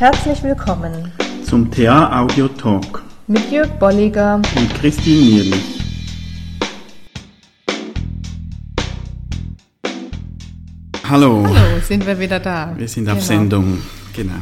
[0.00, 1.12] Herzlich willkommen
[1.44, 5.80] zum TA Audio Talk mit Jörg Bolliger und Christine Nierlich.
[11.06, 11.44] Hallo.
[11.46, 12.74] Hallo, sind wir wieder da.
[12.78, 13.26] Wir sind auf genau.
[13.26, 13.82] Sendung,
[14.16, 14.32] genau.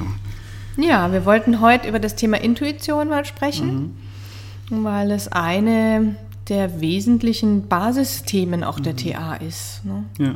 [0.76, 3.96] Ja, wir wollten heute über das Thema Intuition mal sprechen,
[4.70, 4.84] mhm.
[4.84, 6.14] weil es eine
[6.48, 8.96] der wesentlichen Basisthemen auch der mhm.
[8.98, 9.84] TA ist.
[9.84, 10.04] Ne?
[10.18, 10.34] Ja.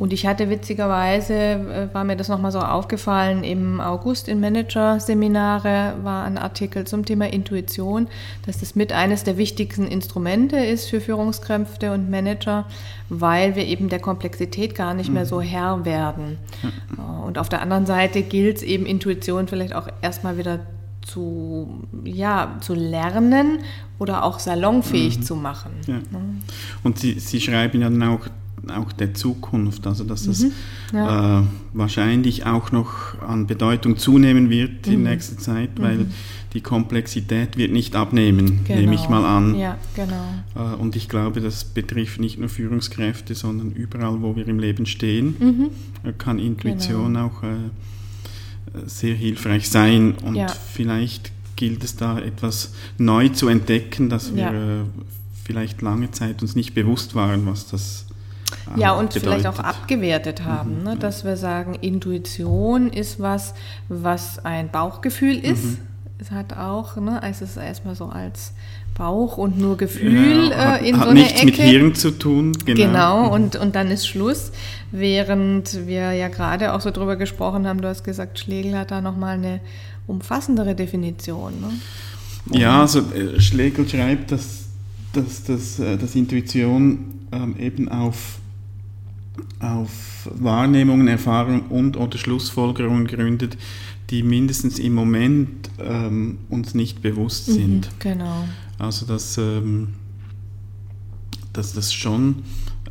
[0.00, 5.96] Und ich hatte witzigerweise, äh, war mir das nochmal so aufgefallen, im August in Manager-Seminare
[6.02, 8.08] war ein Artikel zum Thema Intuition,
[8.46, 12.64] dass das mit eines der wichtigsten Instrumente ist für Führungskräfte und Manager,
[13.10, 15.42] weil wir eben der Komplexität gar nicht mehr so mhm.
[15.42, 16.38] Herr werden.
[16.96, 20.60] Äh, und auf der anderen Seite gilt es eben Intuition vielleicht auch erstmal wieder
[21.02, 23.58] zu, ja, zu lernen
[23.98, 25.22] oder auch salonfähig mhm.
[25.22, 25.72] zu machen.
[25.86, 25.98] Ja.
[26.84, 28.28] Und Sie, Sie schreiben ja dann auch
[28.68, 30.52] auch der Zukunft, also dass es mhm.
[30.92, 31.40] ja.
[31.40, 31.42] äh,
[31.72, 34.92] wahrscheinlich auch noch an Bedeutung zunehmen wird mhm.
[34.92, 36.10] in nächster Zeit, weil mhm.
[36.52, 38.80] die Komplexität wird nicht abnehmen, genau.
[38.80, 39.54] nehme ich mal an.
[39.54, 40.24] Ja, genau.
[40.54, 44.86] Äh, und ich glaube, das betrifft nicht nur Führungskräfte, sondern überall, wo wir im Leben
[44.86, 46.18] stehen, mhm.
[46.18, 47.26] kann Intuition genau.
[47.26, 47.56] auch äh,
[48.86, 50.46] sehr hilfreich sein und ja.
[50.48, 54.80] vielleicht gilt es da etwas neu zu entdecken, dass wir ja.
[54.80, 54.84] Äh,
[55.44, 58.06] vielleicht lange Zeit uns nicht bewusst waren, was das
[58.76, 59.22] ja, und bedeutet.
[59.22, 60.96] vielleicht auch abgewertet haben, mhm, ne?
[60.96, 63.54] dass wir sagen, Intuition ist was,
[63.88, 65.64] was ein Bauchgefühl ist.
[65.64, 65.78] Mhm.
[66.18, 68.52] Es hat auch, ne, es ist erstmal so als
[69.00, 71.46] Bauch und nur Gefühl ja, äh, in hat so nichts Ecke.
[71.46, 72.82] mit Hirn zu tun, genau.
[72.82, 73.32] Genau, mhm.
[73.32, 74.52] und, und dann ist Schluss.
[74.92, 79.00] Während wir ja gerade auch so drüber gesprochen haben, du hast gesagt, Schlegel hat da
[79.00, 79.60] nochmal eine
[80.06, 81.54] umfassendere Definition.
[81.60, 82.58] Ne?
[82.58, 84.66] Ja, also äh, Schlegel schreibt, dass,
[85.14, 88.39] dass, dass, äh, dass Intuition ähm, eben auf
[89.60, 93.56] auf Wahrnehmungen, Erfahrungen und oder Schlussfolgerungen gründet,
[94.10, 97.86] die mindestens im Moment ähm, uns nicht bewusst mhm, sind.
[97.86, 98.44] Mhm, genau.
[98.78, 99.88] Also dass, ähm,
[101.52, 102.42] dass das schon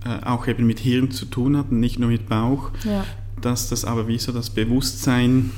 [0.06, 3.04] äh, auch eben mit Hirn zu tun hat und nicht nur mit Bauch, ja.
[3.42, 5.52] dass das aber wie so das Bewusstsein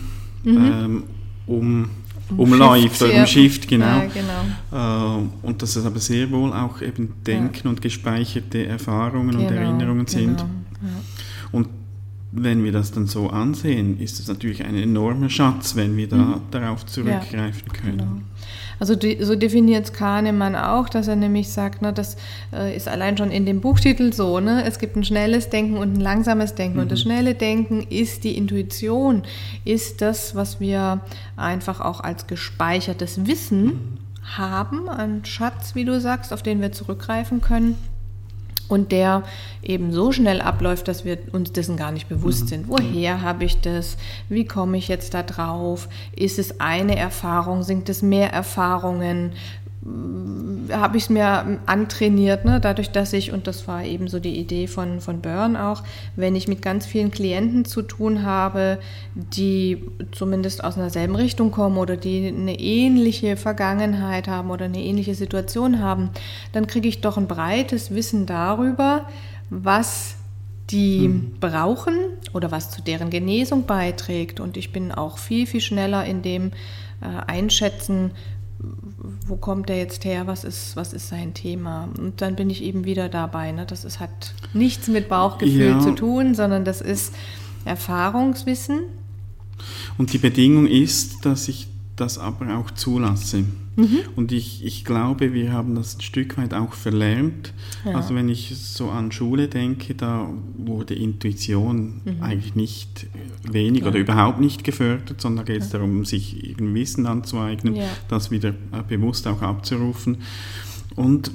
[0.44, 0.58] mhm.
[0.58, 1.04] ähm,
[1.46, 1.90] um
[2.38, 3.86] umläuft oder umschifft, genau.
[3.86, 4.06] Ja,
[4.72, 5.20] genau.
[5.20, 7.70] Äh, und dass es aber sehr wohl auch eben Denken ja.
[7.70, 10.44] und gespeicherte Erfahrungen genau, und Erinnerungen sind.
[10.82, 11.02] Genau.
[11.52, 11.68] Und
[12.32, 16.16] wenn wir das dann so ansehen, ist es natürlich ein enormer Schatz, wenn wir da
[16.16, 16.42] mhm.
[16.50, 17.98] darauf zurückgreifen ja, können.
[17.98, 18.22] Genau.
[18.80, 22.18] Also so definiert es Kahnemann auch, dass er nämlich sagt, ne, das
[22.52, 25.98] äh, ist allein schon in dem Buchtitel so, ne, es gibt ein schnelles Denken und
[25.98, 26.78] ein langsames Denken.
[26.78, 26.84] Mhm.
[26.84, 27.10] Und das mhm.
[27.10, 29.24] schnelle Denken ist die Intuition,
[29.66, 31.02] ist das, was wir
[31.36, 33.98] einfach auch als gespeichertes Wissen mhm.
[34.38, 37.76] haben, ein Schatz, wie du sagst, auf den wir zurückgreifen können
[38.72, 39.24] und der
[39.62, 42.48] eben so schnell abläuft, dass wir uns dessen gar nicht bewusst mhm.
[42.48, 42.68] sind.
[42.70, 43.98] Woher habe ich das?
[44.30, 45.90] Wie komme ich jetzt da drauf?
[46.16, 47.64] Ist es eine Erfahrung?
[47.64, 49.34] Sind es mehr Erfahrungen?
[49.84, 52.60] Habe ich es mir antrainiert, ne?
[52.60, 55.84] dadurch, dass ich, und das war eben so die Idee von, von Burn auch,
[56.16, 58.78] wenn ich mit ganz vielen Klienten zu tun habe,
[59.16, 64.84] die zumindest aus einer selben Richtung kommen oder die eine ähnliche Vergangenheit haben oder eine
[64.84, 66.12] ähnliche Situation haben,
[66.52, 69.08] dann kriege ich doch ein breites Wissen darüber,
[69.50, 70.16] was
[70.70, 71.40] die mhm.
[71.40, 71.96] brauchen
[72.34, 74.40] oder was zu deren Genesung beiträgt.
[74.40, 76.52] Und ich bin auch viel, viel schneller in dem
[77.02, 78.12] äh, Einschätzen,
[79.28, 81.90] wo kommt er jetzt her, was ist, was ist sein Thema?
[81.98, 83.52] Und dann bin ich eben wieder dabei.
[83.52, 83.66] Ne?
[83.66, 85.80] Das ist, hat nichts mit Bauchgefühl ja.
[85.80, 87.14] zu tun, sondern das ist
[87.66, 88.84] Erfahrungswissen.
[89.98, 91.68] Und die Bedingung ist, dass ich
[92.02, 93.46] das aber auch zulasse.
[93.76, 94.00] Mhm.
[94.16, 97.54] Und ich, ich glaube, wir haben das ein Stück weit auch verlernt.
[97.86, 97.94] Ja.
[97.94, 102.22] Also wenn ich so an Schule denke, da wurde Intuition mhm.
[102.22, 103.08] eigentlich nicht
[103.50, 103.88] wenig ja.
[103.88, 105.78] oder überhaupt nicht gefördert, sondern da geht es ja.
[105.78, 107.76] darum, sich Wissen anzueignen,
[108.10, 110.18] das wieder äh, bewusst auch abzurufen.
[110.96, 111.32] Und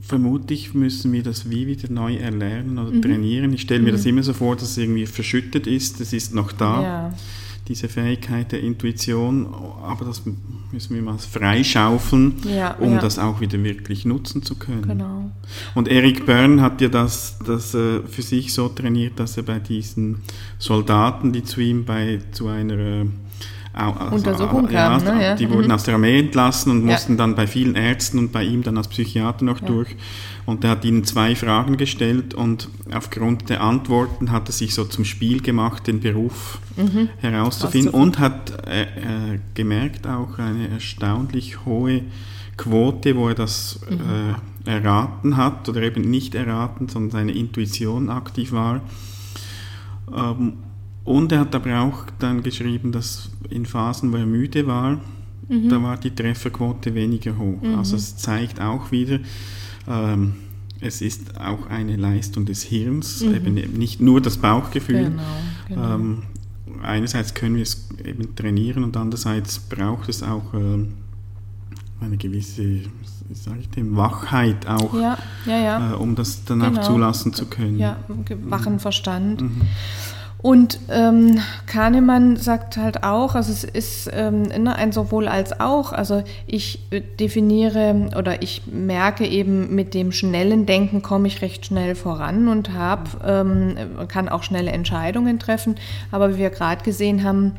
[0.00, 3.02] vermutlich müssen wir das wie wieder neu erlernen oder mhm.
[3.02, 3.52] trainieren.
[3.52, 4.10] Ich stelle mir das mhm.
[4.10, 7.12] immer so vor, dass es irgendwie verschüttet ist, es ist noch da
[7.68, 9.46] diese Fähigkeit der Intuition,
[9.82, 10.22] aber das
[10.72, 12.98] müssen wir mal freischaufeln, ja, um ja.
[13.00, 14.82] das auch wieder wirklich nutzen zu können.
[14.82, 15.30] Genau.
[15.74, 19.58] Und Eric Byrne hat ja das, das äh, für sich so trainiert, dass er bei
[19.58, 20.22] diesen
[20.58, 23.06] Soldaten, die zu ihm bei zu einer
[23.76, 25.22] also, Untersuchung ja, kamen, ne?
[25.22, 25.34] ja.
[25.34, 25.72] die wurden mhm.
[25.72, 28.88] aus der Armee entlassen und mussten dann bei vielen Ärzten und bei ihm dann als
[28.88, 29.94] Psychiater noch durch.
[30.46, 34.84] Und er hat ihnen zwei Fragen gestellt und aufgrund der Antworten hat er sich so
[34.84, 37.10] zum Spiel gemacht, den Beruf mhm.
[37.18, 42.02] herauszufinden und hat äh, äh, gemerkt auch eine erstaunlich hohe
[42.56, 44.00] Quote, wo er das mhm.
[44.66, 48.80] äh, erraten hat oder eben nicht erraten, sondern seine Intuition aktiv war.
[50.16, 50.54] Ähm,
[51.06, 55.00] Und er hat aber auch dann geschrieben, dass in Phasen, wo er müde war,
[55.48, 55.68] mhm.
[55.68, 57.62] da war die Trefferquote weniger hoch.
[57.62, 57.76] Mhm.
[57.76, 59.20] Also es zeigt auch wieder,
[59.88, 60.34] ähm,
[60.80, 63.34] es ist auch eine Leistung des Hirns, mhm.
[63.34, 65.04] eben nicht nur das Bauchgefühl.
[65.04, 65.22] Genau,
[65.68, 65.94] genau.
[65.94, 66.22] Ähm,
[66.82, 70.86] einerseits können wir es eben trainieren und andererseits braucht es auch äh,
[72.04, 72.80] eine gewisse
[73.32, 75.92] sage ich dem, Wachheit auch, ja, ja, ja.
[75.92, 76.80] Äh, um das dann genau.
[76.80, 77.78] auch zulassen zu können.
[77.78, 77.96] Ja,
[78.44, 79.40] wachen Verstand.
[79.40, 79.62] Mhm.
[80.46, 85.92] Und ähm, Kahnemann sagt halt auch, also es ist ähm, ne, ein sowohl als auch.
[85.92, 91.66] Also ich äh, definiere oder ich merke eben mit dem schnellen Denken komme ich recht
[91.66, 95.74] schnell voran und habe ähm, kann auch schnelle Entscheidungen treffen.
[96.12, 97.56] Aber wie wir gerade gesehen haben,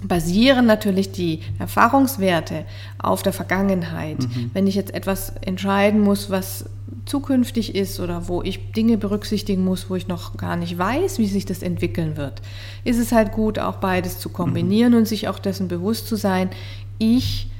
[0.00, 2.64] basieren natürlich die Erfahrungswerte
[2.98, 4.20] auf der Vergangenheit.
[4.20, 4.50] Mhm.
[4.52, 6.66] Wenn ich jetzt etwas entscheiden muss, was
[7.10, 11.26] zukünftig ist oder wo ich Dinge berücksichtigen muss, wo ich noch gar nicht weiß, wie
[11.26, 12.40] sich das entwickeln wird,
[12.84, 15.00] ist es halt gut, auch beides zu kombinieren mhm.
[15.00, 16.50] und sich auch dessen bewusst zu sein,
[16.98, 17.50] ich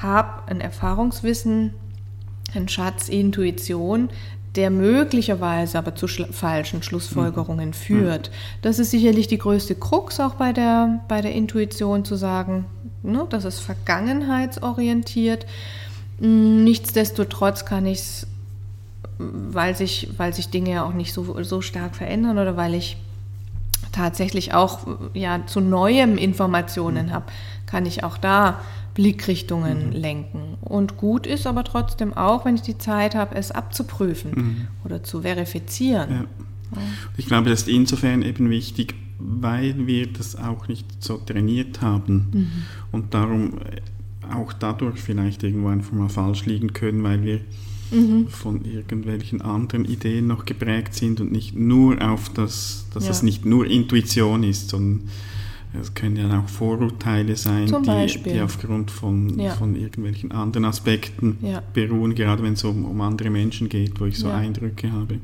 [0.00, 1.74] habe ein Erfahrungswissen,
[2.54, 4.10] ein Schatz Intuition,
[4.56, 7.74] der möglicherweise aber zu schl falschen Schlussfolgerungen mhm.
[7.74, 8.30] führt.
[8.60, 12.66] Das ist sicherlich die größte Krux auch bei der, bei der Intuition zu sagen,
[13.02, 15.46] ne, das ist vergangenheitsorientiert.
[16.20, 18.26] Hm, nichtsdestotrotz kann ich es,
[19.18, 22.96] weil sich, weil sich Dinge ja auch nicht so, so stark verändern oder weil ich
[23.92, 27.12] tatsächlich auch ja, zu neuem Informationen mhm.
[27.12, 27.26] habe,
[27.66, 28.60] kann ich auch da
[28.94, 29.92] Blickrichtungen mhm.
[29.92, 30.40] lenken.
[30.60, 34.68] Und gut ist aber trotzdem auch, wenn ich die Zeit habe, es abzuprüfen mhm.
[34.84, 36.10] oder zu verifizieren.
[36.10, 36.24] Ja.
[37.16, 42.28] Ich glaube, das ist insofern eben wichtig, weil wir das auch nicht so trainiert haben
[42.32, 42.50] mhm.
[42.92, 47.40] und darum äh, auch dadurch vielleicht irgendwo einfach mal falsch liegen können, weil wir
[47.92, 48.28] mhm.
[48.28, 53.10] von irgendwelchen anderen Ideen noch geprägt sind und nicht nur auf das, dass ja.
[53.10, 55.08] es nicht nur Intuition ist, sondern
[55.80, 59.54] es können ja auch Vorurteile sein, die, die, aufgrund von, ja.
[59.54, 61.62] von irgendwelchen anderen Aspekten ja.
[61.72, 64.28] beruhen, gerade wenn es um, um andere Menschen geht, wo ich so.
[64.28, 65.18] Eindrücke habe.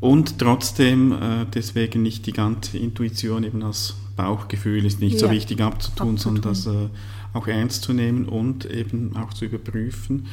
[0.00, 5.60] Und trotzdem äh, deswegen nicht die ganze Intuition eben als Bauchgefühl ist nicht so wichtig
[5.60, 6.16] abzutun, abzutun.
[6.18, 6.88] sondern das äh,
[7.32, 10.26] auch ernst zu nehmen und eben auch zu überprüfen.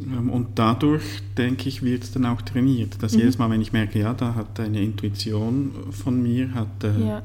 [0.00, 1.02] Ähm, und dadurch,
[1.36, 3.02] denke ich, wird es dann auch trainiert.
[3.02, 3.20] Dass mhm.
[3.20, 7.22] jedes Mal, wenn ich merke, ja, da hat eine Intuition von mir, hat, äh, ja.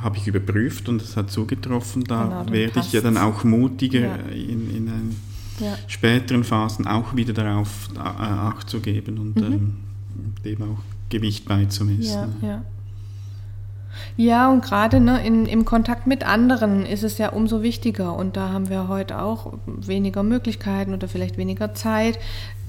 [0.00, 4.00] habe ich überprüft und es hat zugetroffen, da genau, werde ich ja dann auch mutiger
[4.00, 4.16] ja.
[4.28, 5.16] in, in
[5.60, 5.76] ja.
[5.86, 9.44] späteren Phasen auch wieder darauf äh, Acht zu geben und mhm.
[9.44, 9.72] ähm,
[10.44, 10.78] dem auch
[11.08, 12.34] Gewicht beizumessen.
[12.40, 12.62] Ja, ja.
[14.16, 18.16] Ja, und gerade ne, im Kontakt mit anderen ist es ja umso wichtiger.
[18.16, 22.18] Und da haben wir heute auch weniger Möglichkeiten oder vielleicht weniger Zeit,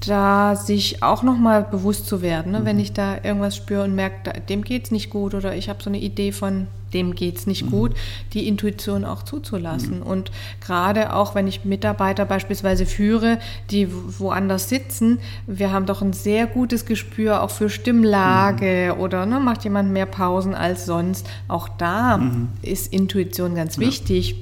[0.06, 2.52] da sich auch nochmal bewusst zu werden.
[2.52, 2.60] Ne?
[2.60, 2.64] Mhm.
[2.64, 5.82] Wenn ich da irgendwas spüre und merke, dem geht es nicht gut oder ich habe
[5.82, 7.70] so eine Idee von, dem geht es nicht mhm.
[7.70, 7.92] gut,
[8.32, 10.00] die Intuition auch zuzulassen.
[10.00, 10.06] Mhm.
[10.06, 10.30] Und
[10.60, 13.38] gerade auch, wenn ich Mitarbeiter beispielsweise führe,
[13.70, 19.00] die woanders sitzen, wir haben doch ein sehr gutes Gespür auch für Stimmlage mhm.
[19.00, 21.26] oder ne, macht jemand mehr Pausen als sonst.
[21.48, 22.48] Auch da mhm.
[22.62, 24.36] ist Intuition ganz wichtig,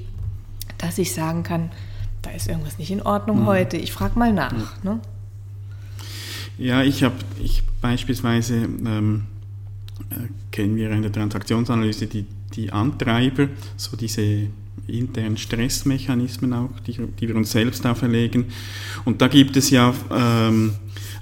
[0.77, 1.71] dass ich sagen kann,
[2.21, 3.45] da ist irgendwas nicht in Ordnung mhm.
[3.47, 3.77] heute.
[3.77, 4.83] Ich frage mal nach.
[4.83, 4.99] Ne?
[6.63, 9.23] Ja, ich habe ich beispielsweise ähm,
[10.09, 10.15] äh,
[10.49, 12.25] kennen wir in der Transaktionsanalyse die,
[12.55, 14.47] die Antreiber, so diese
[14.87, 18.45] internen Stressmechanismen auch, die, die wir uns selbst auferlegen.
[19.03, 20.75] Und da gibt es ja ähm,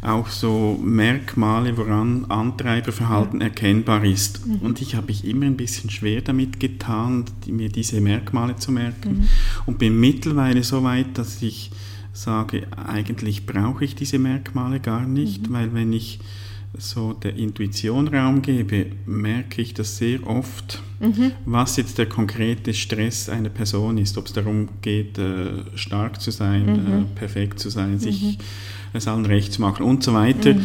[0.03, 3.47] auch so Merkmale, woran Antreiberverhalten ja.
[3.47, 4.45] erkennbar ist.
[4.45, 4.57] Mhm.
[4.57, 8.71] Und ich habe mich immer ein bisschen schwer damit getan, die, mir diese Merkmale zu
[8.71, 9.09] merken.
[9.09, 9.27] Mhm.
[9.65, 11.71] Und bin mittlerweile so weit, dass ich
[12.13, 15.53] sage, eigentlich brauche ich diese Merkmale gar nicht, mhm.
[15.53, 16.19] weil wenn ich
[16.77, 21.33] so der Intuition Raum gebe, merke ich das sehr oft, mhm.
[21.45, 26.31] was jetzt der konkrete Stress einer Person ist, ob es darum geht, äh, stark zu
[26.31, 27.01] sein, mhm.
[27.01, 28.37] äh, perfekt zu sein, sich mhm.
[28.93, 30.55] es allen recht zu machen und so weiter.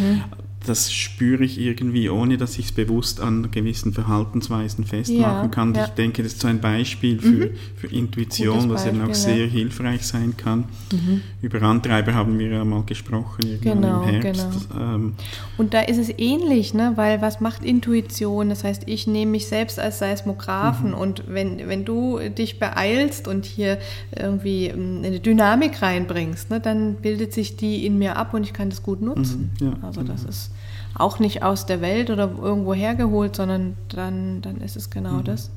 [0.66, 5.74] Das spüre ich irgendwie, ohne dass ich es bewusst an gewissen Verhaltensweisen festmachen ja, kann.
[5.74, 5.84] Ja.
[5.84, 7.50] Ich denke, das ist so ein Beispiel für, mhm.
[7.76, 9.46] für Intuition, was eben auch sehr ja.
[9.46, 10.64] hilfreich sein kann.
[10.92, 11.22] Mhm.
[11.42, 14.68] Über Antreiber haben wir ja mal gesprochen, genau, im Herbst.
[14.68, 14.94] Genau.
[14.94, 15.14] Ähm,
[15.56, 16.92] Und da ist es ähnlich, ne?
[16.96, 18.48] weil was macht Intuition?
[18.48, 20.96] Das heißt, ich nehme mich selbst als Seismographen mhm.
[20.96, 23.78] und wenn, wenn du dich beeilst und hier
[24.18, 28.52] irgendwie ähm, eine Dynamik reinbringst, ne, dann bildet sich die in mir ab und ich
[28.52, 29.50] kann das gut nutzen.
[29.60, 29.76] Mhm.
[29.82, 30.30] also das genau.
[30.30, 30.50] ist
[30.98, 35.24] auch nicht aus der Welt oder irgendwo hergeholt, sondern dann, dann ist es genau mhm.
[35.24, 35.50] das.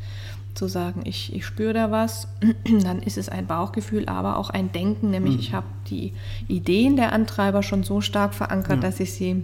[0.55, 2.27] Zu sagen, ich, ich spüre da was,
[2.84, 5.39] dann ist es ein Bauchgefühl, aber auch ein Denken, nämlich mhm.
[5.39, 6.13] ich habe die
[6.48, 8.89] Ideen der Antreiber schon so stark verankert, ja.
[8.89, 9.43] dass ich sie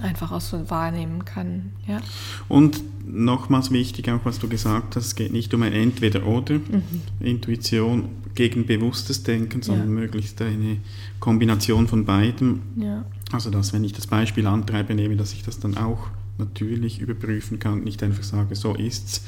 [0.00, 1.70] einfach auch so wahrnehmen kann.
[1.86, 2.00] Ja.
[2.48, 6.82] Und nochmals wichtig, auch was du gesagt hast, es geht nicht um ein Entweder-Oder, mhm.
[7.20, 10.00] Intuition gegen bewusstes Denken, sondern ja.
[10.00, 10.78] möglichst eine
[11.20, 12.62] Kombination von beidem.
[12.76, 13.04] Ja.
[13.34, 16.06] Also dass, wenn ich das Beispiel Antreibe nehme, dass ich das dann auch
[16.38, 19.24] natürlich überprüfen kann, nicht einfach sage, so ist's.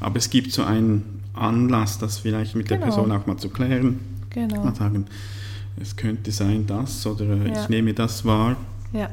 [0.00, 2.80] Aber es gibt so einen Anlass, das vielleicht mit genau.
[2.80, 3.98] der Person auch mal zu klären.
[4.30, 4.64] Genau.
[4.64, 5.04] Mal sagen,
[5.78, 7.62] es könnte sein das oder ja.
[7.62, 8.56] ich nehme das wahr.
[8.94, 9.10] Ja.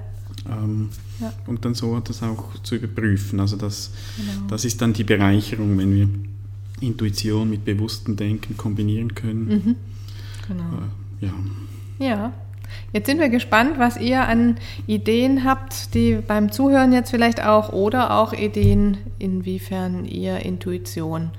[0.50, 0.90] Ähm,
[1.20, 1.34] ja.
[1.46, 3.42] Und dann so das auch zu überprüfen.
[3.42, 4.48] Also das, genau.
[4.48, 6.08] das ist dann die Bereicherung, wenn wir
[6.80, 9.48] Intuition mit bewusstem Denken kombinieren können.
[9.48, 9.76] Mhm.
[10.48, 10.64] Genau.
[11.22, 11.34] Äh, ja.
[12.00, 12.34] Ja.
[12.94, 14.56] Jetzt sind wir gespannt, was ihr an
[14.88, 21.32] Ideen habt, die beim Zuhören jetzt vielleicht auch oder auch Ideen, inwiefern ihr Intuition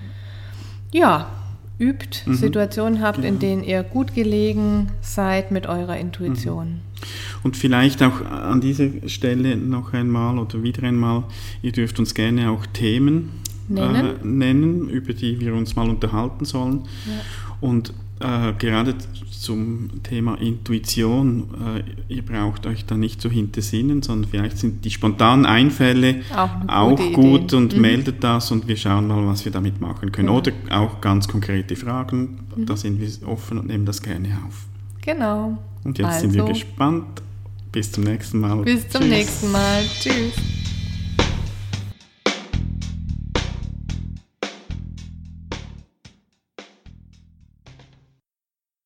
[0.92, 1.30] ja,
[1.78, 2.34] übt, mhm.
[2.34, 3.28] Situationen habt, genau.
[3.28, 6.68] in denen ihr gut gelegen seid mit eurer Intuition.
[6.68, 6.80] Mhm.
[7.44, 11.24] Und vielleicht auch an dieser Stelle noch einmal oder wieder einmal,
[11.62, 13.30] ihr dürft uns gerne auch Themen
[13.68, 16.82] nennen, äh, nennen über die wir uns mal unterhalten sollen.
[17.06, 17.12] Ja.
[17.60, 18.94] Und äh, gerade
[19.30, 24.90] zum Thema Intuition, äh, ihr braucht euch da nicht so hintersinnen, sondern vielleicht sind die
[24.90, 27.80] spontanen Einfälle auch, auch gut und mhm.
[27.80, 30.28] meldet das und wir schauen mal, was wir damit machen können.
[30.28, 30.34] Ja.
[30.34, 32.66] Oder auch ganz konkrete Fragen, mhm.
[32.66, 34.66] da sind wir offen und nehmen das gerne auf.
[35.02, 35.56] Genau.
[35.84, 36.20] Und jetzt also.
[36.20, 36.52] sind wir also.
[36.52, 37.22] gespannt.
[37.70, 38.62] Bis zum nächsten Mal.
[38.62, 39.10] Bis zum Tschüss.
[39.10, 39.84] nächsten Mal.
[40.00, 40.32] Tschüss.